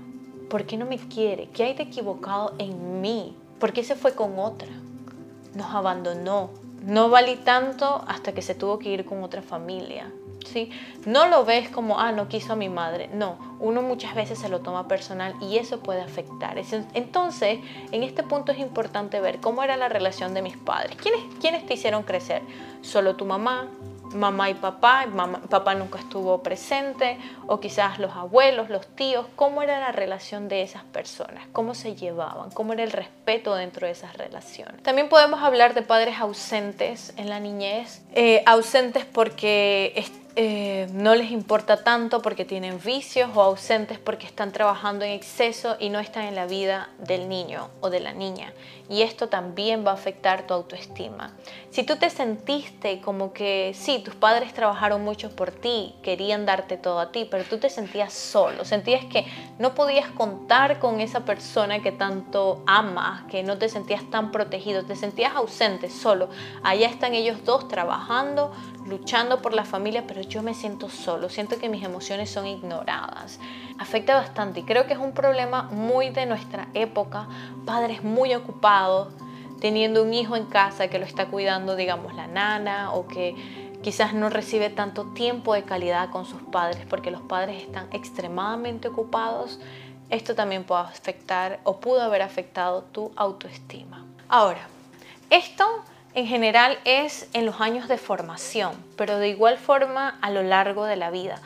¿Por 0.51 0.65
qué 0.65 0.77
no 0.77 0.87
me 0.87 0.99
quiere? 0.99 1.49
¿Qué 1.51 1.65
hay 1.65 1.75
de 1.75 1.85
equivocado 1.85 2.55
en 2.59 3.01
mí? 3.01 3.37
¿Por 3.61 3.73
qué 3.73 3.85
se 3.85 3.95
fue 3.95 4.15
con 4.15 4.39
otra? 4.39 4.69
Nos 5.55 5.75
abandonó. 5.75 6.51
No 6.83 7.09
valí 7.09 7.37
tanto 7.37 8.03
hasta 8.09 8.33
que 8.33 8.43
se 8.43 8.55
tuvo 8.55 8.79
que 8.79 8.89
ir 8.89 9.05
con 9.05 9.23
otra 9.23 9.43
familia. 9.43 10.11
No 11.07 11.27
lo 11.27 11.45
ves 11.45 11.69
como, 11.69 11.99
ah, 11.99 12.13
no 12.13 12.29
quiso 12.29 12.53
a 12.53 12.57
mi 12.57 12.69
madre. 12.69 13.09
No, 13.13 13.39
uno 13.61 13.83
muchas 13.83 14.15
veces 14.15 14.39
se 14.39 14.49
lo 14.49 14.61
toma 14.61 14.89
personal 14.89 15.35
y 15.41 15.59
eso 15.59 15.81
puede 15.81 16.01
afectar. 16.01 16.59
Entonces, 16.95 17.59
en 17.93 18.03
este 18.03 18.23
punto 18.23 18.53
es 18.53 18.59
importante 18.59 19.21
ver 19.21 19.41
cómo 19.41 19.63
era 19.63 19.77
la 19.77 19.89
relación 19.89 20.35
de 20.35 20.43
mis 20.43 20.57
padres. 20.57 20.97
¿Quiénes, 20.97 21.21
quiénes 21.41 21.67
te 21.67 21.75
hicieron 21.75 22.03
crecer? 22.03 22.43
¿Solo 22.83 23.17
tu 23.17 23.25
mamá? 23.25 23.69
mamá 24.15 24.51
y 24.51 24.55
papá, 24.55 25.07
papá 25.49 25.75
nunca 25.75 25.99
estuvo 25.99 26.43
presente, 26.43 27.19
o 27.47 27.61
quizás 27.61 27.99
los 27.99 28.15
abuelos, 28.15 28.71
los 28.71 28.87
tíos, 28.87 29.27
cómo 29.37 29.63
era 29.63 29.81
la 29.81 29.93
relación 29.93 30.49
de 30.49 30.63
esas 30.63 30.85
personas, 30.85 31.47
cómo 31.53 31.75
se 31.75 31.95
llevaban, 31.95 32.51
cómo 32.51 32.73
era 32.73 32.83
el 32.83 32.93
respeto 32.93 33.55
dentro 33.55 33.87
de 33.87 33.93
esas 33.93 34.17
relaciones. 34.17 34.83
También 34.83 35.09
podemos 35.09 35.43
hablar 35.43 35.75
de 35.75 35.83
padres 35.83 36.19
ausentes 36.19 37.13
en 37.17 37.29
la 37.29 37.41
niñez, 37.41 38.03
eh, 38.15 38.43
ausentes 38.47 39.05
porque 39.05 39.93
eh, 40.37 40.87
no 40.93 41.15
les 41.15 41.31
importa 41.31 41.83
tanto 41.83 42.23
porque 42.23 42.45
tienen 42.45 42.79
vicios 42.81 43.31
o 43.35 43.43
ausentes 43.43 43.99
porque 43.99 44.27
están 44.27 44.53
trabajando 44.53 45.05
en 45.05 45.13
exceso 45.13 45.77
y 45.81 45.89
no 45.89 45.99
están 45.99 46.25
en 46.25 46.35
la 46.35 46.47
vida 46.47 46.91
del 46.99 47.29
niño 47.29 47.71
o 47.81 47.91
de 47.91 48.01
la 48.01 48.13
niña. 48.13 48.53
Y 48.89 49.03
esto 49.03 49.29
también 49.29 49.85
va 49.87 49.91
a 49.91 49.95
afectar 49.95 50.47
tu 50.47 50.55
autoestima. 50.55 51.35
Si 51.71 51.83
tú 51.83 51.97
te 51.97 52.09
sentiste 52.09 53.01
como 53.01 53.33
que 53.33 53.73
sí, 53.75 53.99
tus 53.99 54.15
padres 54.15 54.55
trabajaron 54.55 55.05
mucho 55.05 55.35
por 55.35 55.51
ti, 55.51 55.95
querían 56.03 56.47
darte 56.47 56.77
todo 56.77 57.01
a 57.01 57.13
ti, 57.13 57.27
pero 57.31 57.45
tú 57.45 57.59
te 57.59 57.69
sentías 57.69 58.13
solo, 58.13 58.65
sentías 58.65 59.05
que 59.05 59.27
no 59.59 59.75
podías 59.75 60.09
contar 60.11 60.79
con 60.79 61.01
esa 61.01 61.25
persona 61.25 61.83
que 61.83 61.93
tanto 61.93 62.63
amas, 62.67 63.25
que 63.25 63.43
no 63.43 63.59
te 63.59 63.69
sentías 63.69 64.09
tan 64.11 64.33
protegido, 64.33 64.85
te 64.85 64.97
sentías 64.97 65.35
ausente, 65.35 65.91
solo. 65.91 66.31
Allá 66.63 66.89
están 66.89 67.15
ellos 67.15 67.45
dos 67.45 67.69
trabajando, 67.69 68.53
luchando 68.87 69.43
por 69.43 69.53
la 69.53 69.65
familia, 69.65 70.05
pero 70.07 70.23
yo 70.29 70.43
me 70.43 70.55
siento 70.55 70.89
solo, 70.89 71.29
siento 71.29 71.59
que 71.59 71.69
mis 71.69 71.83
emociones 71.83 72.31
son 72.31 72.47
ignoradas. 72.47 73.41
Afecta 73.79 74.15
bastante 74.15 74.61
y 74.61 74.63
creo 74.65 74.87
que 74.87 74.93
es 74.93 74.99
un 74.99 75.13
problema 75.13 75.65
muy 75.65 76.11
de 76.11 76.27
nuestra 76.27 76.69
época, 76.75 77.29
padres 77.65 78.05
muy 78.05 78.35
ocupados, 78.35 79.09
teniendo 79.61 80.03
un 80.03 80.15
hijo 80.15 80.37
en 80.37 80.47
casa 80.47 80.89
que 80.89 80.99
lo 80.99 81.05
está 81.05 81.27
cuidando, 81.27 81.77
digamos, 81.77 82.15
la 82.15 82.27
nana 82.27 82.93
o 82.93 83.09
que 83.09 83.35
quizás 83.83 84.13
no 84.13 84.29
recibe 84.29 84.71
tanto 84.71 85.07
tiempo 85.13 85.55
de 85.55 85.63
calidad 85.63 86.11
con 86.11 86.27
sus 86.27 86.43
padres 86.43 86.85
porque 86.89 87.11
los 87.11 87.23
padres 87.23 87.63
están 87.63 87.89
extremadamente 87.93 88.89
ocupados, 88.89 89.59
esto 90.11 90.35
también 90.35 90.65
puede 90.65 90.83
afectar 90.83 91.61
o 91.65 91.81
pudo 91.81 92.03
haber 92.03 92.23
afectado 92.23 92.83
tu 92.93 93.13
autoestima. 93.17 94.05
Ahora, 94.29 94.67
esto 95.31 95.65
en 96.19 96.27
general 96.27 96.81
es 96.85 97.29
en 97.33 97.47
los 97.47 97.61
años 97.61 97.87
de 97.87 97.97
formación, 97.97 98.73
pero 98.97 99.21
de 99.21 99.29
igual 99.29 99.57
forma 99.57 100.19
a 100.21 100.33
lo 100.33 100.43
largo 100.43 100.85
de 100.85 100.97
la 100.97 101.11
vida. 101.11 101.41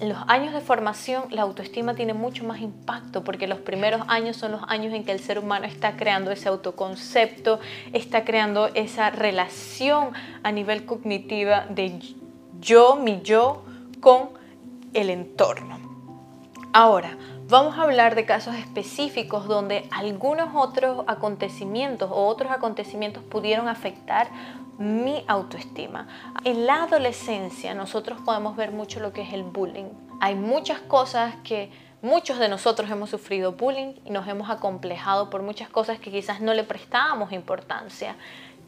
En 0.00 0.08
los 0.08 0.18
años 0.26 0.52
de 0.52 0.60
formación 0.60 1.26
la 1.30 1.42
autoestima 1.42 1.94
tiene 1.94 2.14
mucho 2.14 2.42
más 2.42 2.60
impacto 2.60 3.22
porque 3.22 3.46
los 3.46 3.60
primeros 3.60 4.02
años 4.08 4.36
son 4.36 4.50
los 4.50 4.62
años 4.66 4.92
en 4.92 5.04
que 5.04 5.12
el 5.12 5.20
ser 5.20 5.38
humano 5.38 5.66
está 5.66 5.96
creando 5.96 6.32
ese 6.32 6.48
autoconcepto, 6.48 7.60
está 7.92 8.24
creando 8.24 8.66
esa 8.74 9.10
relación 9.10 10.12
a 10.42 10.50
nivel 10.50 10.84
cognitiva 10.84 11.66
de 11.70 12.00
yo, 12.58 12.96
mi 12.96 13.22
yo, 13.22 13.62
con 14.00 14.30
el 14.94 15.10
entorno. 15.10 15.78
Ahora, 16.72 17.16
Vamos 17.50 17.78
a 17.78 17.84
hablar 17.84 18.14
de 18.14 18.26
casos 18.26 18.56
específicos 18.56 19.48
donde 19.48 19.88
algunos 19.90 20.50
otros 20.54 21.02
acontecimientos 21.06 22.10
o 22.10 22.26
otros 22.26 22.52
acontecimientos 22.52 23.22
pudieron 23.22 23.68
afectar 23.68 24.28
mi 24.76 25.24
autoestima. 25.26 26.08
En 26.44 26.66
la 26.66 26.82
adolescencia 26.82 27.72
nosotros 27.72 28.20
podemos 28.22 28.54
ver 28.54 28.70
mucho 28.70 29.00
lo 29.00 29.14
que 29.14 29.22
es 29.22 29.32
el 29.32 29.44
bullying. 29.44 29.86
Hay 30.20 30.34
muchas 30.34 30.80
cosas 30.80 31.36
que 31.42 31.70
muchos 32.02 32.38
de 32.38 32.50
nosotros 32.50 32.90
hemos 32.90 33.08
sufrido 33.08 33.52
bullying 33.52 33.94
y 34.04 34.10
nos 34.10 34.28
hemos 34.28 34.50
acomplejado 34.50 35.30
por 35.30 35.40
muchas 35.42 35.70
cosas 35.70 35.98
que 35.98 36.10
quizás 36.10 36.42
no 36.42 36.52
le 36.52 36.64
prestábamos 36.64 37.32
importancia. 37.32 38.16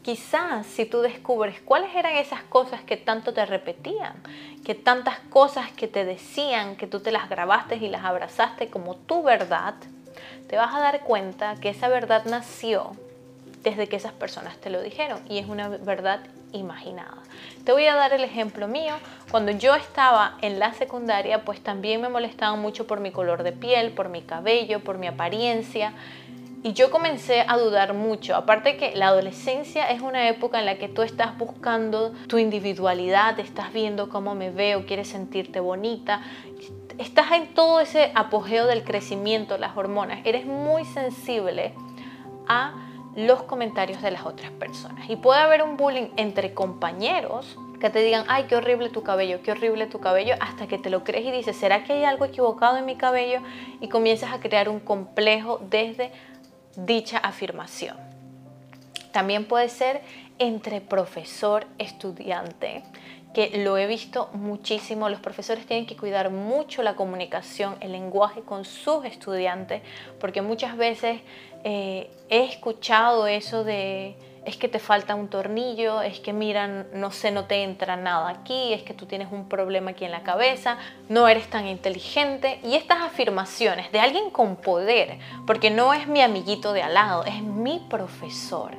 Quizás 0.03 0.65
si 0.65 0.85
tú 0.85 1.01
descubres 1.01 1.61
cuáles 1.61 1.95
eran 1.95 2.15
esas 2.15 2.41
cosas 2.43 2.81
que 2.81 2.97
tanto 2.97 3.33
te 3.33 3.45
repetían, 3.45 4.15
que 4.65 4.73
tantas 4.73 5.19
cosas 5.29 5.71
que 5.71 5.87
te 5.87 6.05
decían, 6.05 6.75
que 6.75 6.87
tú 6.87 7.01
te 7.01 7.11
las 7.11 7.29
grabaste 7.29 7.75
y 7.75 7.87
las 7.87 8.03
abrazaste 8.03 8.69
como 8.69 8.95
tu 8.95 9.21
verdad, 9.21 9.75
te 10.47 10.57
vas 10.57 10.73
a 10.73 10.79
dar 10.79 11.01
cuenta 11.01 11.55
que 11.61 11.69
esa 11.69 11.87
verdad 11.87 12.25
nació 12.25 12.91
desde 13.63 13.87
que 13.87 13.95
esas 13.95 14.13
personas 14.13 14.57
te 14.57 14.69
lo 14.69 14.81
dijeron 14.81 15.21
y 15.29 15.37
es 15.37 15.47
una 15.47 15.69
verdad 15.69 16.21
imaginada. 16.51 17.17
Te 17.63 17.71
voy 17.71 17.85
a 17.85 17.95
dar 17.95 18.13
el 18.13 18.23
ejemplo 18.23 18.67
mío. 18.67 18.95
Cuando 19.29 19.51
yo 19.51 19.75
estaba 19.75 20.37
en 20.41 20.59
la 20.59 20.73
secundaria, 20.73 21.45
pues 21.45 21.61
también 21.61 22.01
me 22.01 22.09
molestaban 22.09 22.59
mucho 22.59 22.87
por 22.87 22.99
mi 22.99 23.11
color 23.11 23.43
de 23.43 23.51
piel, 23.51 23.91
por 23.91 24.09
mi 24.09 24.21
cabello, 24.21 24.79
por 24.79 24.97
mi 24.97 25.07
apariencia. 25.07 25.93
Y 26.63 26.73
yo 26.73 26.91
comencé 26.91 27.43
a 27.47 27.57
dudar 27.57 27.95
mucho. 27.95 28.35
Aparte 28.35 28.77
que 28.77 28.95
la 28.95 29.07
adolescencia 29.07 29.89
es 29.89 30.01
una 30.01 30.29
época 30.29 30.59
en 30.59 30.67
la 30.67 30.77
que 30.77 30.87
tú 30.87 31.01
estás 31.01 31.35
buscando 31.37 32.13
tu 32.27 32.37
individualidad, 32.37 33.39
estás 33.39 33.73
viendo 33.73 34.09
cómo 34.09 34.35
me 34.35 34.51
veo, 34.51 34.85
quieres 34.85 35.07
sentirte 35.07 35.59
bonita. 35.59 36.21
Estás 36.99 37.31
en 37.31 37.55
todo 37.55 37.79
ese 37.79 38.11
apogeo 38.13 38.67
del 38.67 38.83
crecimiento, 38.83 39.57
las 39.57 39.75
hormonas. 39.75 40.19
Eres 40.23 40.45
muy 40.45 40.85
sensible 40.85 41.73
a 42.47 42.73
los 43.15 43.41
comentarios 43.43 44.03
de 44.03 44.11
las 44.11 44.25
otras 44.25 44.51
personas. 44.51 45.09
Y 45.09 45.15
puede 45.15 45.39
haber 45.39 45.63
un 45.63 45.77
bullying 45.77 46.09
entre 46.15 46.53
compañeros 46.53 47.57
que 47.79 47.89
te 47.89 47.99
digan, 48.03 48.25
ay, 48.27 48.45
qué 48.47 48.55
horrible 48.55 48.89
tu 48.89 49.01
cabello, 49.01 49.41
qué 49.41 49.51
horrible 49.51 49.87
tu 49.87 49.99
cabello, 49.99 50.35
hasta 50.39 50.67
que 50.67 50.77
te 50.77 50.91
lo 50.91 51.03
crees 51.03 51.25
y 51.25 51.31
dices, 51.31 51.57
¿será 51.57 51.83
que 51.83 51.93
hay 51.93 52.03
algo 52.03 52.25
equivocado 52.25 52.77
en 52.77 52.85
mi 52.85 52.95
cabello? 52.95 53.41
Y 53.79 53.89
comienzas 53.89 54.31
a 54.31 54.39
crear 54.39 54.69
un 54.69 54.79
complejo 54.79 55.59
desde 55.69 56.11
dicha 56.75 57.17
afirmación. 57.17 57.97
También 59.11 59.45
puede 59.45 59.69
ser 59.69 60.01
entre 60.39 60.81
profesor-estudiante, 60.81 62.83
que 63.33 63.63
lo 63.63 63.77
he 63.77 63.87
visto 63.87 64.29
muchísimo. 64.33 65.09
Los 65.09 65.19
profesores 65.19 65.65
tienen 65.65 65.85
que 65.85 65.95
cuidar 65.95 66.31
mucho 66.31 66.83
la 66.83 66.95
comunicación, 66.95 67.75
el 67.79 67.91
lenguaje 67.91 68.41
con 68.41 68.65
sus 68.65 69.05
estudiantes, 69.05 69.81
porque 70.19 70.41
muchas 70.41 70.77
veces 70.77 71.21
eh, 71.63 72.09
he 72.29 72.45
escuchado 72.45 73.27
eso 73.27 73.63
de 73.63 74.15
es 74.45 74.57
que 74.57 74.67
te 74.67 74.79
falta 74.79 75.13
un 75.13 75.27
tornillo, 75.27 76.01
es 76.01 76.19
que 76.19 76.33
miran, 76.33 76.87
no 76.93 77.11
sé, 77.11 77.31
no 77.31 77.45
te 77.45 77.63
entra 77.63 77.95
nada 77.95 78.29
aquí, 78.29 78.73
es 78.73 78.81
que 78.81 78.93
tú 78.93 79.05
tienes 79.05 79.31
un 79.31 79.47
problema 79.47 79.91
aquí 79.91 80.05
en 80.05 80.11
la 80.11 80.23
cabeza, 80.23 80.77
no 81.09 81.27
eres 81.27 81.47
tan 81.49 81.67
inteligente. 81.67 82.59
Y 82.63 82.75
estas 82.75 83.01
afirmaciones 83.01 83.91
de 83.91 83.99
alguien 83.99 84.31
con 84.31 84.55
poder, 84.55 85.19
porque 85.45 85.69
no 85.69 85.93
es 85.93 86.07
mi 86.07 86.21
amiguito 86.21 86.73
de 86.73 86.81
al 86.81 86.95
lado, 86.95 87.23
es 87.25 87.41
mi 87.43 87.85
profesor, 87.87 88.71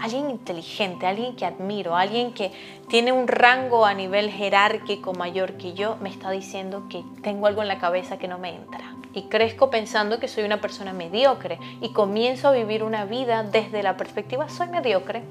alguien 0.00 0.30
inteligente, 0.30 1.06
alguien 1.06 1.36
que 1.36 1.44
admiro, 1.44 1.96
alguien 1.96 2.32
que 2.32 2.50
tiene 2.88 3.12
un 3.12 3.28
rango 3.28 3.84
a 3.84 3.92
nivel 3.92 4.30
jerárquico 4.30 5.12
mayor 5.12 5.58
que 5.58 5.74
yo, 5.74 5.96
me 5.96 6.08
está 6.08 6.30
diciendo 6.30 6.86
que 6.88 7.04
tengo 7.22 7.46
algo 7.46 7.60
en 7.60 7.68
la 7.68 7.78
cabeza 7.78 8.18
que 8.18 8.26
no 8.26 8.38
me 8.38 8.54
entra 8.54 8.94
y 9.12 9.22
crezco 9.22 9.70
pensando 9.70 10.20
que 10.20 10.28
soy 10.28 10.44
una 10.44 10.60
persona 10.60 10.92
mediocre 10.92 11.58
y 11.80 11.92
comienzo 11.92 12.48
a 12.48 12.52
vivir 12.52 12.82
una 12.82 13.04
vida 13.04 13.42
desde 13.42 13.82
la 13.82 13.96
perspectiva 13.96 14.48
soy 14.48 14.68
mediocre 14.68 15.22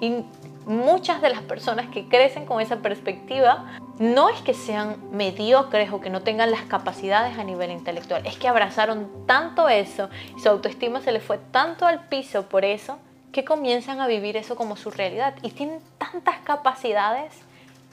y 0.00 0.24
muchas 0.66 1.20
de 1.20 1.30
las 1.30 1.42
personas 1.42 1.88
que 1.88 2.08
crecen 2.08 2.46
con 2.46 2.60
esa 2.60 2.76
perspectiva 2.76 3.78
no 3.98 4.28
es 4.28 4.40
que 4.40 4.54
sean 4.54 4.96
mediocres 5.12 5.92
o 5.92 6.00
que 6.00 6.10
no 6.10 6.22
tengan 6.22 6.50
las 6.50 6.62
capacidades 6.62 7.38
a 7.38 7.44
nivel 7.44 7.70
intelectual, 7.70 8.26
es 8.26 8.36
que 8.36 8.48
abrazaron 8.48 9.26
tanto 9.26 9.68
eso 9.68 10.08
y 10.36 10.40
su 10.40 10.48
autoestima 10.48 11.00
se 11.00 11.12
les 11.12 11.22
fue 11.22 11.38
tanto 11.50 11.86
al 11.86 12.08
piso 12.08 12.48
por 12.48 12.64
eso 12.64 12.98
que 13.32 13.44
comienzan 13.44 14.00
a 14.00 14.06
vivir 14.06 14.36
eso 14.36 14.56
como 14.56 14.76
su 14.76 14.90
realidad 14.90 15.34
y 15.42 15.50
tienen 15.50 15.80
tantas 15.98 16.38
capacidades 16.44 17.32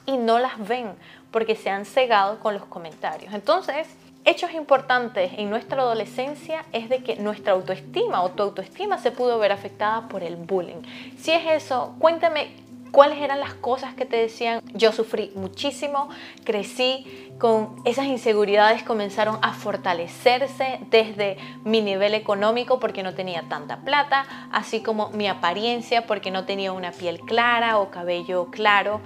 y 0.06 0.16
no 0.16 0.38
las 0.38 0.58
ven 0.66 0.92
porque 1.30 1.56
se 1.56 1.70
han 1.70 1.84
cegado 1.84 2.40
con 2.40 2.54
los 2.54 2.64
comentarios. 2.66 3.32
Entonces, 3.34 3.88
hechos 4.24 4.52
importantes 4.52 5.32
en 5.36 5.50
nuestra 5.50 5.82
adolescencia 5.82 6.64
es 6.72 6.88
de 6.88 7.02
que 7.02 7.16
nuestra 7.16 7.52
autoestima 7.52 8.22
o 8.22 8.30
tu 8.30 8.42
autoestima 8.42 8.98
se 8.98 9.10
pudo 9.10 9.38
ver 9.38 9.52
afectada 9.52 10.08
por 10.08 10.22
el 10.22 10.36
bullying. 10.36 10.82
Si 11.18 11.32
es 11.32 11.42
eso, 11.46 11.94
cuéntame 11.98 12.62
cuáles 12.92 13.18
eran 13.18 13.40
las 13.40 13.54
cosas 13.54 13.94
que 13.94 14.04
te 14.04 14.16
decían. 14.16 14.60
Yo 14.74 14.92
sufrí 14.92 15.32
muchísimo, 15.34 16.08
crecí 16.44 17.32
con 17.38 17.74
esas 17.84 18.06
inseguridades, 18.06 18.84
comenzaron 18.84 19.38
a 19.42 19.54
fortalecerse 19.54 20.78
desde 20.90 21.38
mi 21.64 21.80
nivel 21.80 22.14
económico 22.14 22.78
porque 22.78 23.02
no 23.02 23.14
tenía 23.14 23.48
tanta 23.48 23.78
plata, 23.78 24.26
así 24.52 24.80
como 24.80 25.10
mi 25.10 25.26
apariencia 25.26 26.06
porque 26.06 26.30
no 26.30 26.44
tenía 26.44 26.72
una 26.72 26.92
piel 26.92 27.18
clara 27.20 27.78
o 27.78 27.90
cabello 27.90 28.46
claro. 28.50 29.00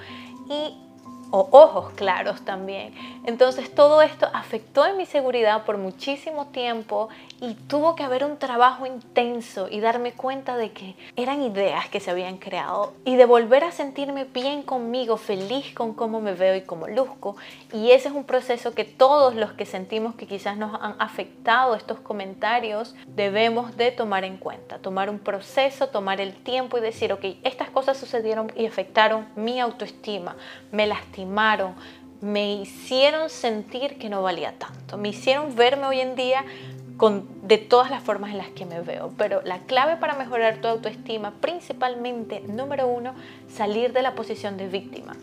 Y 0.50 0.85
o 1.30 1.48
ojos 1.50 1.92
claros 1.94 2.44
también. 2.44 2.94
Entonces 3.24 3.74
todo 3.74 4.02
esto 4.02 4.28
afectó 4.32 4.86
en 4.86 4.96
mi 4.96 5.06
seguridad 5.06 5.64
por 5.64 5.78
muchísimo 5.78 6.46
tiempo 6.46 7.08
y 7.40 7.54
tuvo 7.54 7.96
que 7.96 8.02
haber 8.02 8.24
un 8.24 8.38
trabajo 8.38 8.86
intenso 8.86 9.68
y 9.70 9.80
darme 9.80 10.12
cuenta 10.12 10.56
de 10.56 10.72
que 10.72 10.94
eran 11.16 11.42
ideas 11.42 11.88
que 11.88 12.00
se 12.00 12.10
habían 12.10 12.38
creado 12.38 12.94
y 13.04 13.16
de 13.16 13.24
volver 13.26 13.64
a 13.64 13.72
sentirme 13.72 14.24
bien 14.24 14.62
conmigo, 14.62 15.16
feliz 15.16 15.74
con 15.74 15.92
cómo 15.94 16.20
me 16.20 16.32
veo 16.32 16.56
y 16.56 16.62
cómo 16.62 16.86
luzco. 16.88 17.36
Y 17.72 17.90
ese 17.90 18.08
es 18.08 18.14
un 18.14 18.24
proceso 18.24 18.74
que 18.74 18.84
todos 18.84 19.34
los 19.34 19.52
que 19.52 19.66
sentimos 19.66 20.14
que 20.14 20.26
quizás 20.26 20.56
nos 20.56 20.80
han 20.80 20.94
afectado 20.98 21.74
estos 21.74 22.00
comentarios 22.00 22.94
debemos 23.06 23.76
de 23.76 23.90
tomar 23.90 24.24
en 24.24 24.38
cuenta, 24.38 24.78
tomar 24.78 25.10
un 25.10 25.18
proceso, 25.18 25.88
tomar 25.88 26.20
el 26.20 26.34
tiempo 26.34 26.78
y 26.78 26.80
decir, 26.80 27.12
ok, 27.12 27.24
estas 27.42 27.70
cosas 27.70 27.96
sucedieron 27.96 28.50
y 28.56 28.66
afectaron 28.66 29.26
mi 29.36 29.60
autoestima, 29.60 30.36
me 30.72 30.86
lastimaron, 30.86 31.25
me 32.20 32.54
hicieron 32.54 33.28
sentir 33.30 33.98
que 33.98 34.08
no 34.08 34.22
valía 34.22 34.58
tanto, 34.58 34.96
me 34.98 35.10
hicieron 35.10 35.54
verme 35.54 35.86
hoy 35.86 36.00
en 36.00 36.16
día 36.16 36.44
con, 36.96 37.28
de 37.46 37.58
todas 37.58 37.90
las 37.90 38.02
formas 38.02 38.30
en 38.30 38.38
las 38.38 38.48
que 38.48 38.64
me 38.64 38.80
veo. 38.80 39.12
Pero 39.18 39.42
la 39.42 39.58
clave 39.60 39.96
para 39.96 40.14
mejorar 40.14 40.60
tu 40.60 40.68
autoestima, 40.68 41.32
principalmente, 41.40 42.40
número 42.40 42.88
uno, 42.88 43.14
salir 43.48 43.92
de 43.92 44.02
la 44.02 44.14
posición 44.14 44.56
de 44.56 44.68
víctima. 44.68 45.14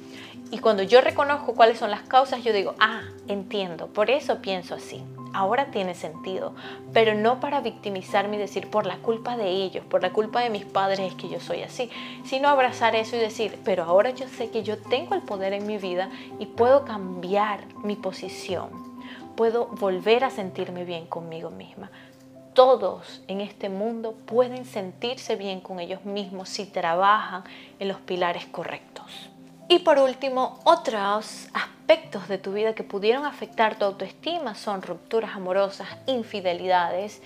Y 0.52 0.60
cuando 0.60 0.84
yo 0.84 1.02
reconozco 1.02 1.56
cuáles 1.56 1.80
son 1.80 1.90
las 1.90 2.02
causas, 2.04 2.44
yo 2.44 2.54
digo, 2.54 2.76
ah, 2.80 3.02
entiendo, 3.28 3.88
por 3.88 4.12
eso 4.12 4.40
pienso 4.40 4.76
así. 4.76 5.04
Ahora 5.34 5.72
tiene 5.72 5.96
sentido, 5.96 6.54
pero 6.94 7.16
no 7.16 7.40
para 7.40 7.62
victimizarme 7.62 8.36
y 8.36 8.40
decir 8.40 8.70
por 8.70 8.86
la 8.86 8.98
culpa 8.98 9.36
de 9.36 9.50
ellos, 9.50 9.84
por 9.86 10.02
la 10.02 10.14
culpa 10.14 10.42
de 10.42 10.50
mis 10.50 10.66
padres 10.66 11.00
es 11.00 11.16
que 11.16 11.28
yo 11.28 11.40
soy 11.40 11.64
así, 11.64 11.90
sino 12.24 12.48
abrazar 12.48 12.96
eso 12.96 13.16
y 13.16 13.20
decir, 13.20 13.60
pero 13.66 13.84
ahora 13.84 14.12
yo 14.12 14.28
sé 14.28 14.50
que 14.52 14.64
yo 14.64 14.78
tengo 14.78 15.16
el 15.16 15.22
poder 15.22 15.54
en 15.54 15.66
mi 15.66 15.78
vida 15.78 16.10
y 16.40 16.46
puedo 16.46 16.86
cambiar 16.86 17.66
mi 17.84 17.96
posición 17.96 18.94
puedo 19.36 19.68
volver 19.68 20.24
a 20.24 20.30
sentirme 20.30 20.86
bien 20.86 21.06
conmigo 21.06 21.50
misma. 21.50 21.92
Todos 22.54 23.24
en 23.28 23.42
este 23.42 23.70
mundo 23.70 24.14
pueden 24.26 24.66
sentirse 24.66 25.36
bien 25.36 25.60
con 25.60 25.80
ellos 25.80 26.06
mismos 26.06 26.50
si 26.50 26.66
trabajan 26.66 27.44
en 27.80 27.88
los 27.88 28.00
pilares 28.00 28.46
correctos. 28.46 29.33
Y 29.70 29.80
por 29.80 29.98
último, 29.98 30.60
otros 30.66 31.48
aspectos 31.54 32.28
de 32.28 32.38
tu 32.38 32.54
vida 32.54 32.76
que 32.76 32.84
pudieron 32.84 33.26
afectar 33.26 33.78
tu 33.78 33.86
autoestima 33.86 34.56
son 34.56 34.82
rupturas 34.82 35.36
amorosas, 35.36 35.88
infidelidades, 36.06 37.22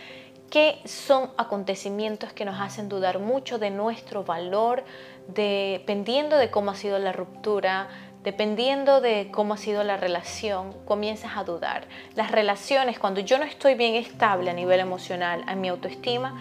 que 0.49 0.79
son 0.85 1.29
acontecimientos 1.37 2.31
que 2.31 2.45
nos 2.45 2.59
hacen 2.61 2.89
dudar 2.89 3.19
mucho 3.19 3.59
de 3.59 3.69
nuestro 3.69 4.23
valor, 4.23 4.83
dependiendo 5.27 6.37
de 6.37 6.49
cómo 6.49 6.71
ha 6.71 6.75
sido 6.75 6.99
la 6.99 7.11
ruptura, 7.11 7.89
dependiendo 8.23 9.01
de 9.01 9.29
cómo 9.31 9.55
ha 9.55 9.57
sido 9.57 9.83
la 9.83 9.97
relación, 9.97 10.73
comienzas 10.85 11.31
a 11.35 11.43
dudar. 11.43 11.87
Las 12.15 12.31
relaciones, 12.31 12.99
cuando 12.99 13.19
yo 13.19 13.37
no 13.37 13.43
estoy 13.43 13.75
bien 13.75 13.95
estable 13.95 14.49
a 14.49 14.53
nivel 14.53 14.79
emocional, 14.79 15.43
a 15.47 15.55
mi 15.55 15.67
autoestima, 15.67 16.39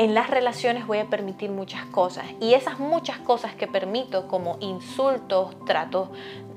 en 0.00 0.14
las 0.14 0.30
relaciones 0.30 0.86
voy 0.86 0.96
a 0.96 1.10
permitir 1.10 1.50
muchas 1.50 1.84
cosas. 1.84 2.24
Y 2.40 2.54
esas 2.54 2.78
muchas 2.78 3.18
cosas 3.18 3.54
que 3.54 3.66
permito 3.66 4.28
como 4.28 4.56
insultos, 4.60 5.54
tratos 5.66 6.08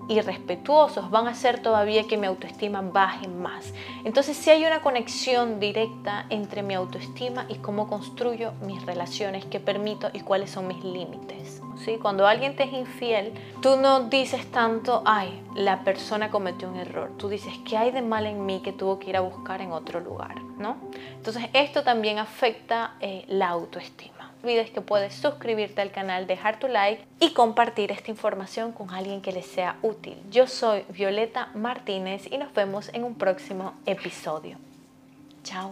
irrespetuosos 0.08 1.10
van 1.10 1.28
a 1.28 1.32
hacer 1.32 1.62
todavía 1.62 2.08
que 2.08 2.18
mi 2.18 2.28
autoestima 2.28 2.82
baje 2.82 3.28
más. 3.28 3.74
Entonces 4.04 4.38
si 4.38 4.50
hay 4.50 4.66
una 4.66 4.82
conexión 4.82 5.60
directa 5.60 6.26
entre 6.30 6.64
mi 6.64 6.74
autoestima 6.74 7.46
y 7.50 7.56
cómo 7.56 7.88
construyo 7.88 8.54
mis 8.66 8.86
relaciones, 8.86 9.46
qué 9.46 9.60
permito 9.60 10.10
y 10.14 10.22
cuáles 10.22 10.52
son 10.52 10.68
mis 10.68 10.84
límites. 10.84 11.62
¿Sí? 11.78 11.98
Cuando 12.02 12.28
alguien 12.28 12.56
te 12.56 12.64
es 12.64 12.74
infiel, 12.74 13.34
tú 13.62 13.78
no 13.78 14.02
dices 14.02 14.50
tanto, 14.52 15.02
ay, 15.06 15.44
la 15.56 15.84
persona 15.84 16.30
cometió 16.30 16.70
un 16.70 16.78
error. 16.78 17.12
Tú 17.18 17.30
dices, 17.30 17.54
¿qué 17.68 17.78
hay 17.78 17.92
de 17.92 18.02
mal 18.02 18.28
en 18.28 18.46
mí 18.46 18.62
que 18.62 18.72
tuvo 18.72 19.00
que 19.00 19.10
ir 19.10 19.18
a 19.18 19.22
buscar 19.22 19.60
en 19.60 19.72
otro 19.72 20.00
lugar? 20.00 20.42
¿no? 20.58 20.78
Entonces 21.16 21.50
esto 21.54 21.84
también 21.84 22.20
afecta 22.20 22.96
eh, 23.00 23.26
la 23.28 23.50
autoestima 23.50 24.23
olvides 24.44 24.72
que 24.72 24.82
puedes 24.82 25.14
suscribirte 25.14 25.82
al 25.82 25.92
canal, 25.92 26.28
dejar 26.28 26.60
tu 26.60 26.68
like 26.68 27.06
y 27.20 27.34
compartir 27.34 27.92
esta 27.92 28.12
información 28.12 28.74
con 28.74 28.90
alguien 28.92 29.22
que 29.22 29.32
les 29.32 29.46
sea 29.46 29.78
útil. 29.82 30.18
Yo 30.30 30.48
soy 30.48 30.84
Violeta 30.90 31.50
Martínez 31.56 32.28
y 32.30 32.38
nos 32.38 32.54
vemos 32.54 32.90
en 32.94 33.04
un 33.04 33.16
próximo 33.16 33.74
episodio. 33.86 34.58
Chao. 35.44 35.72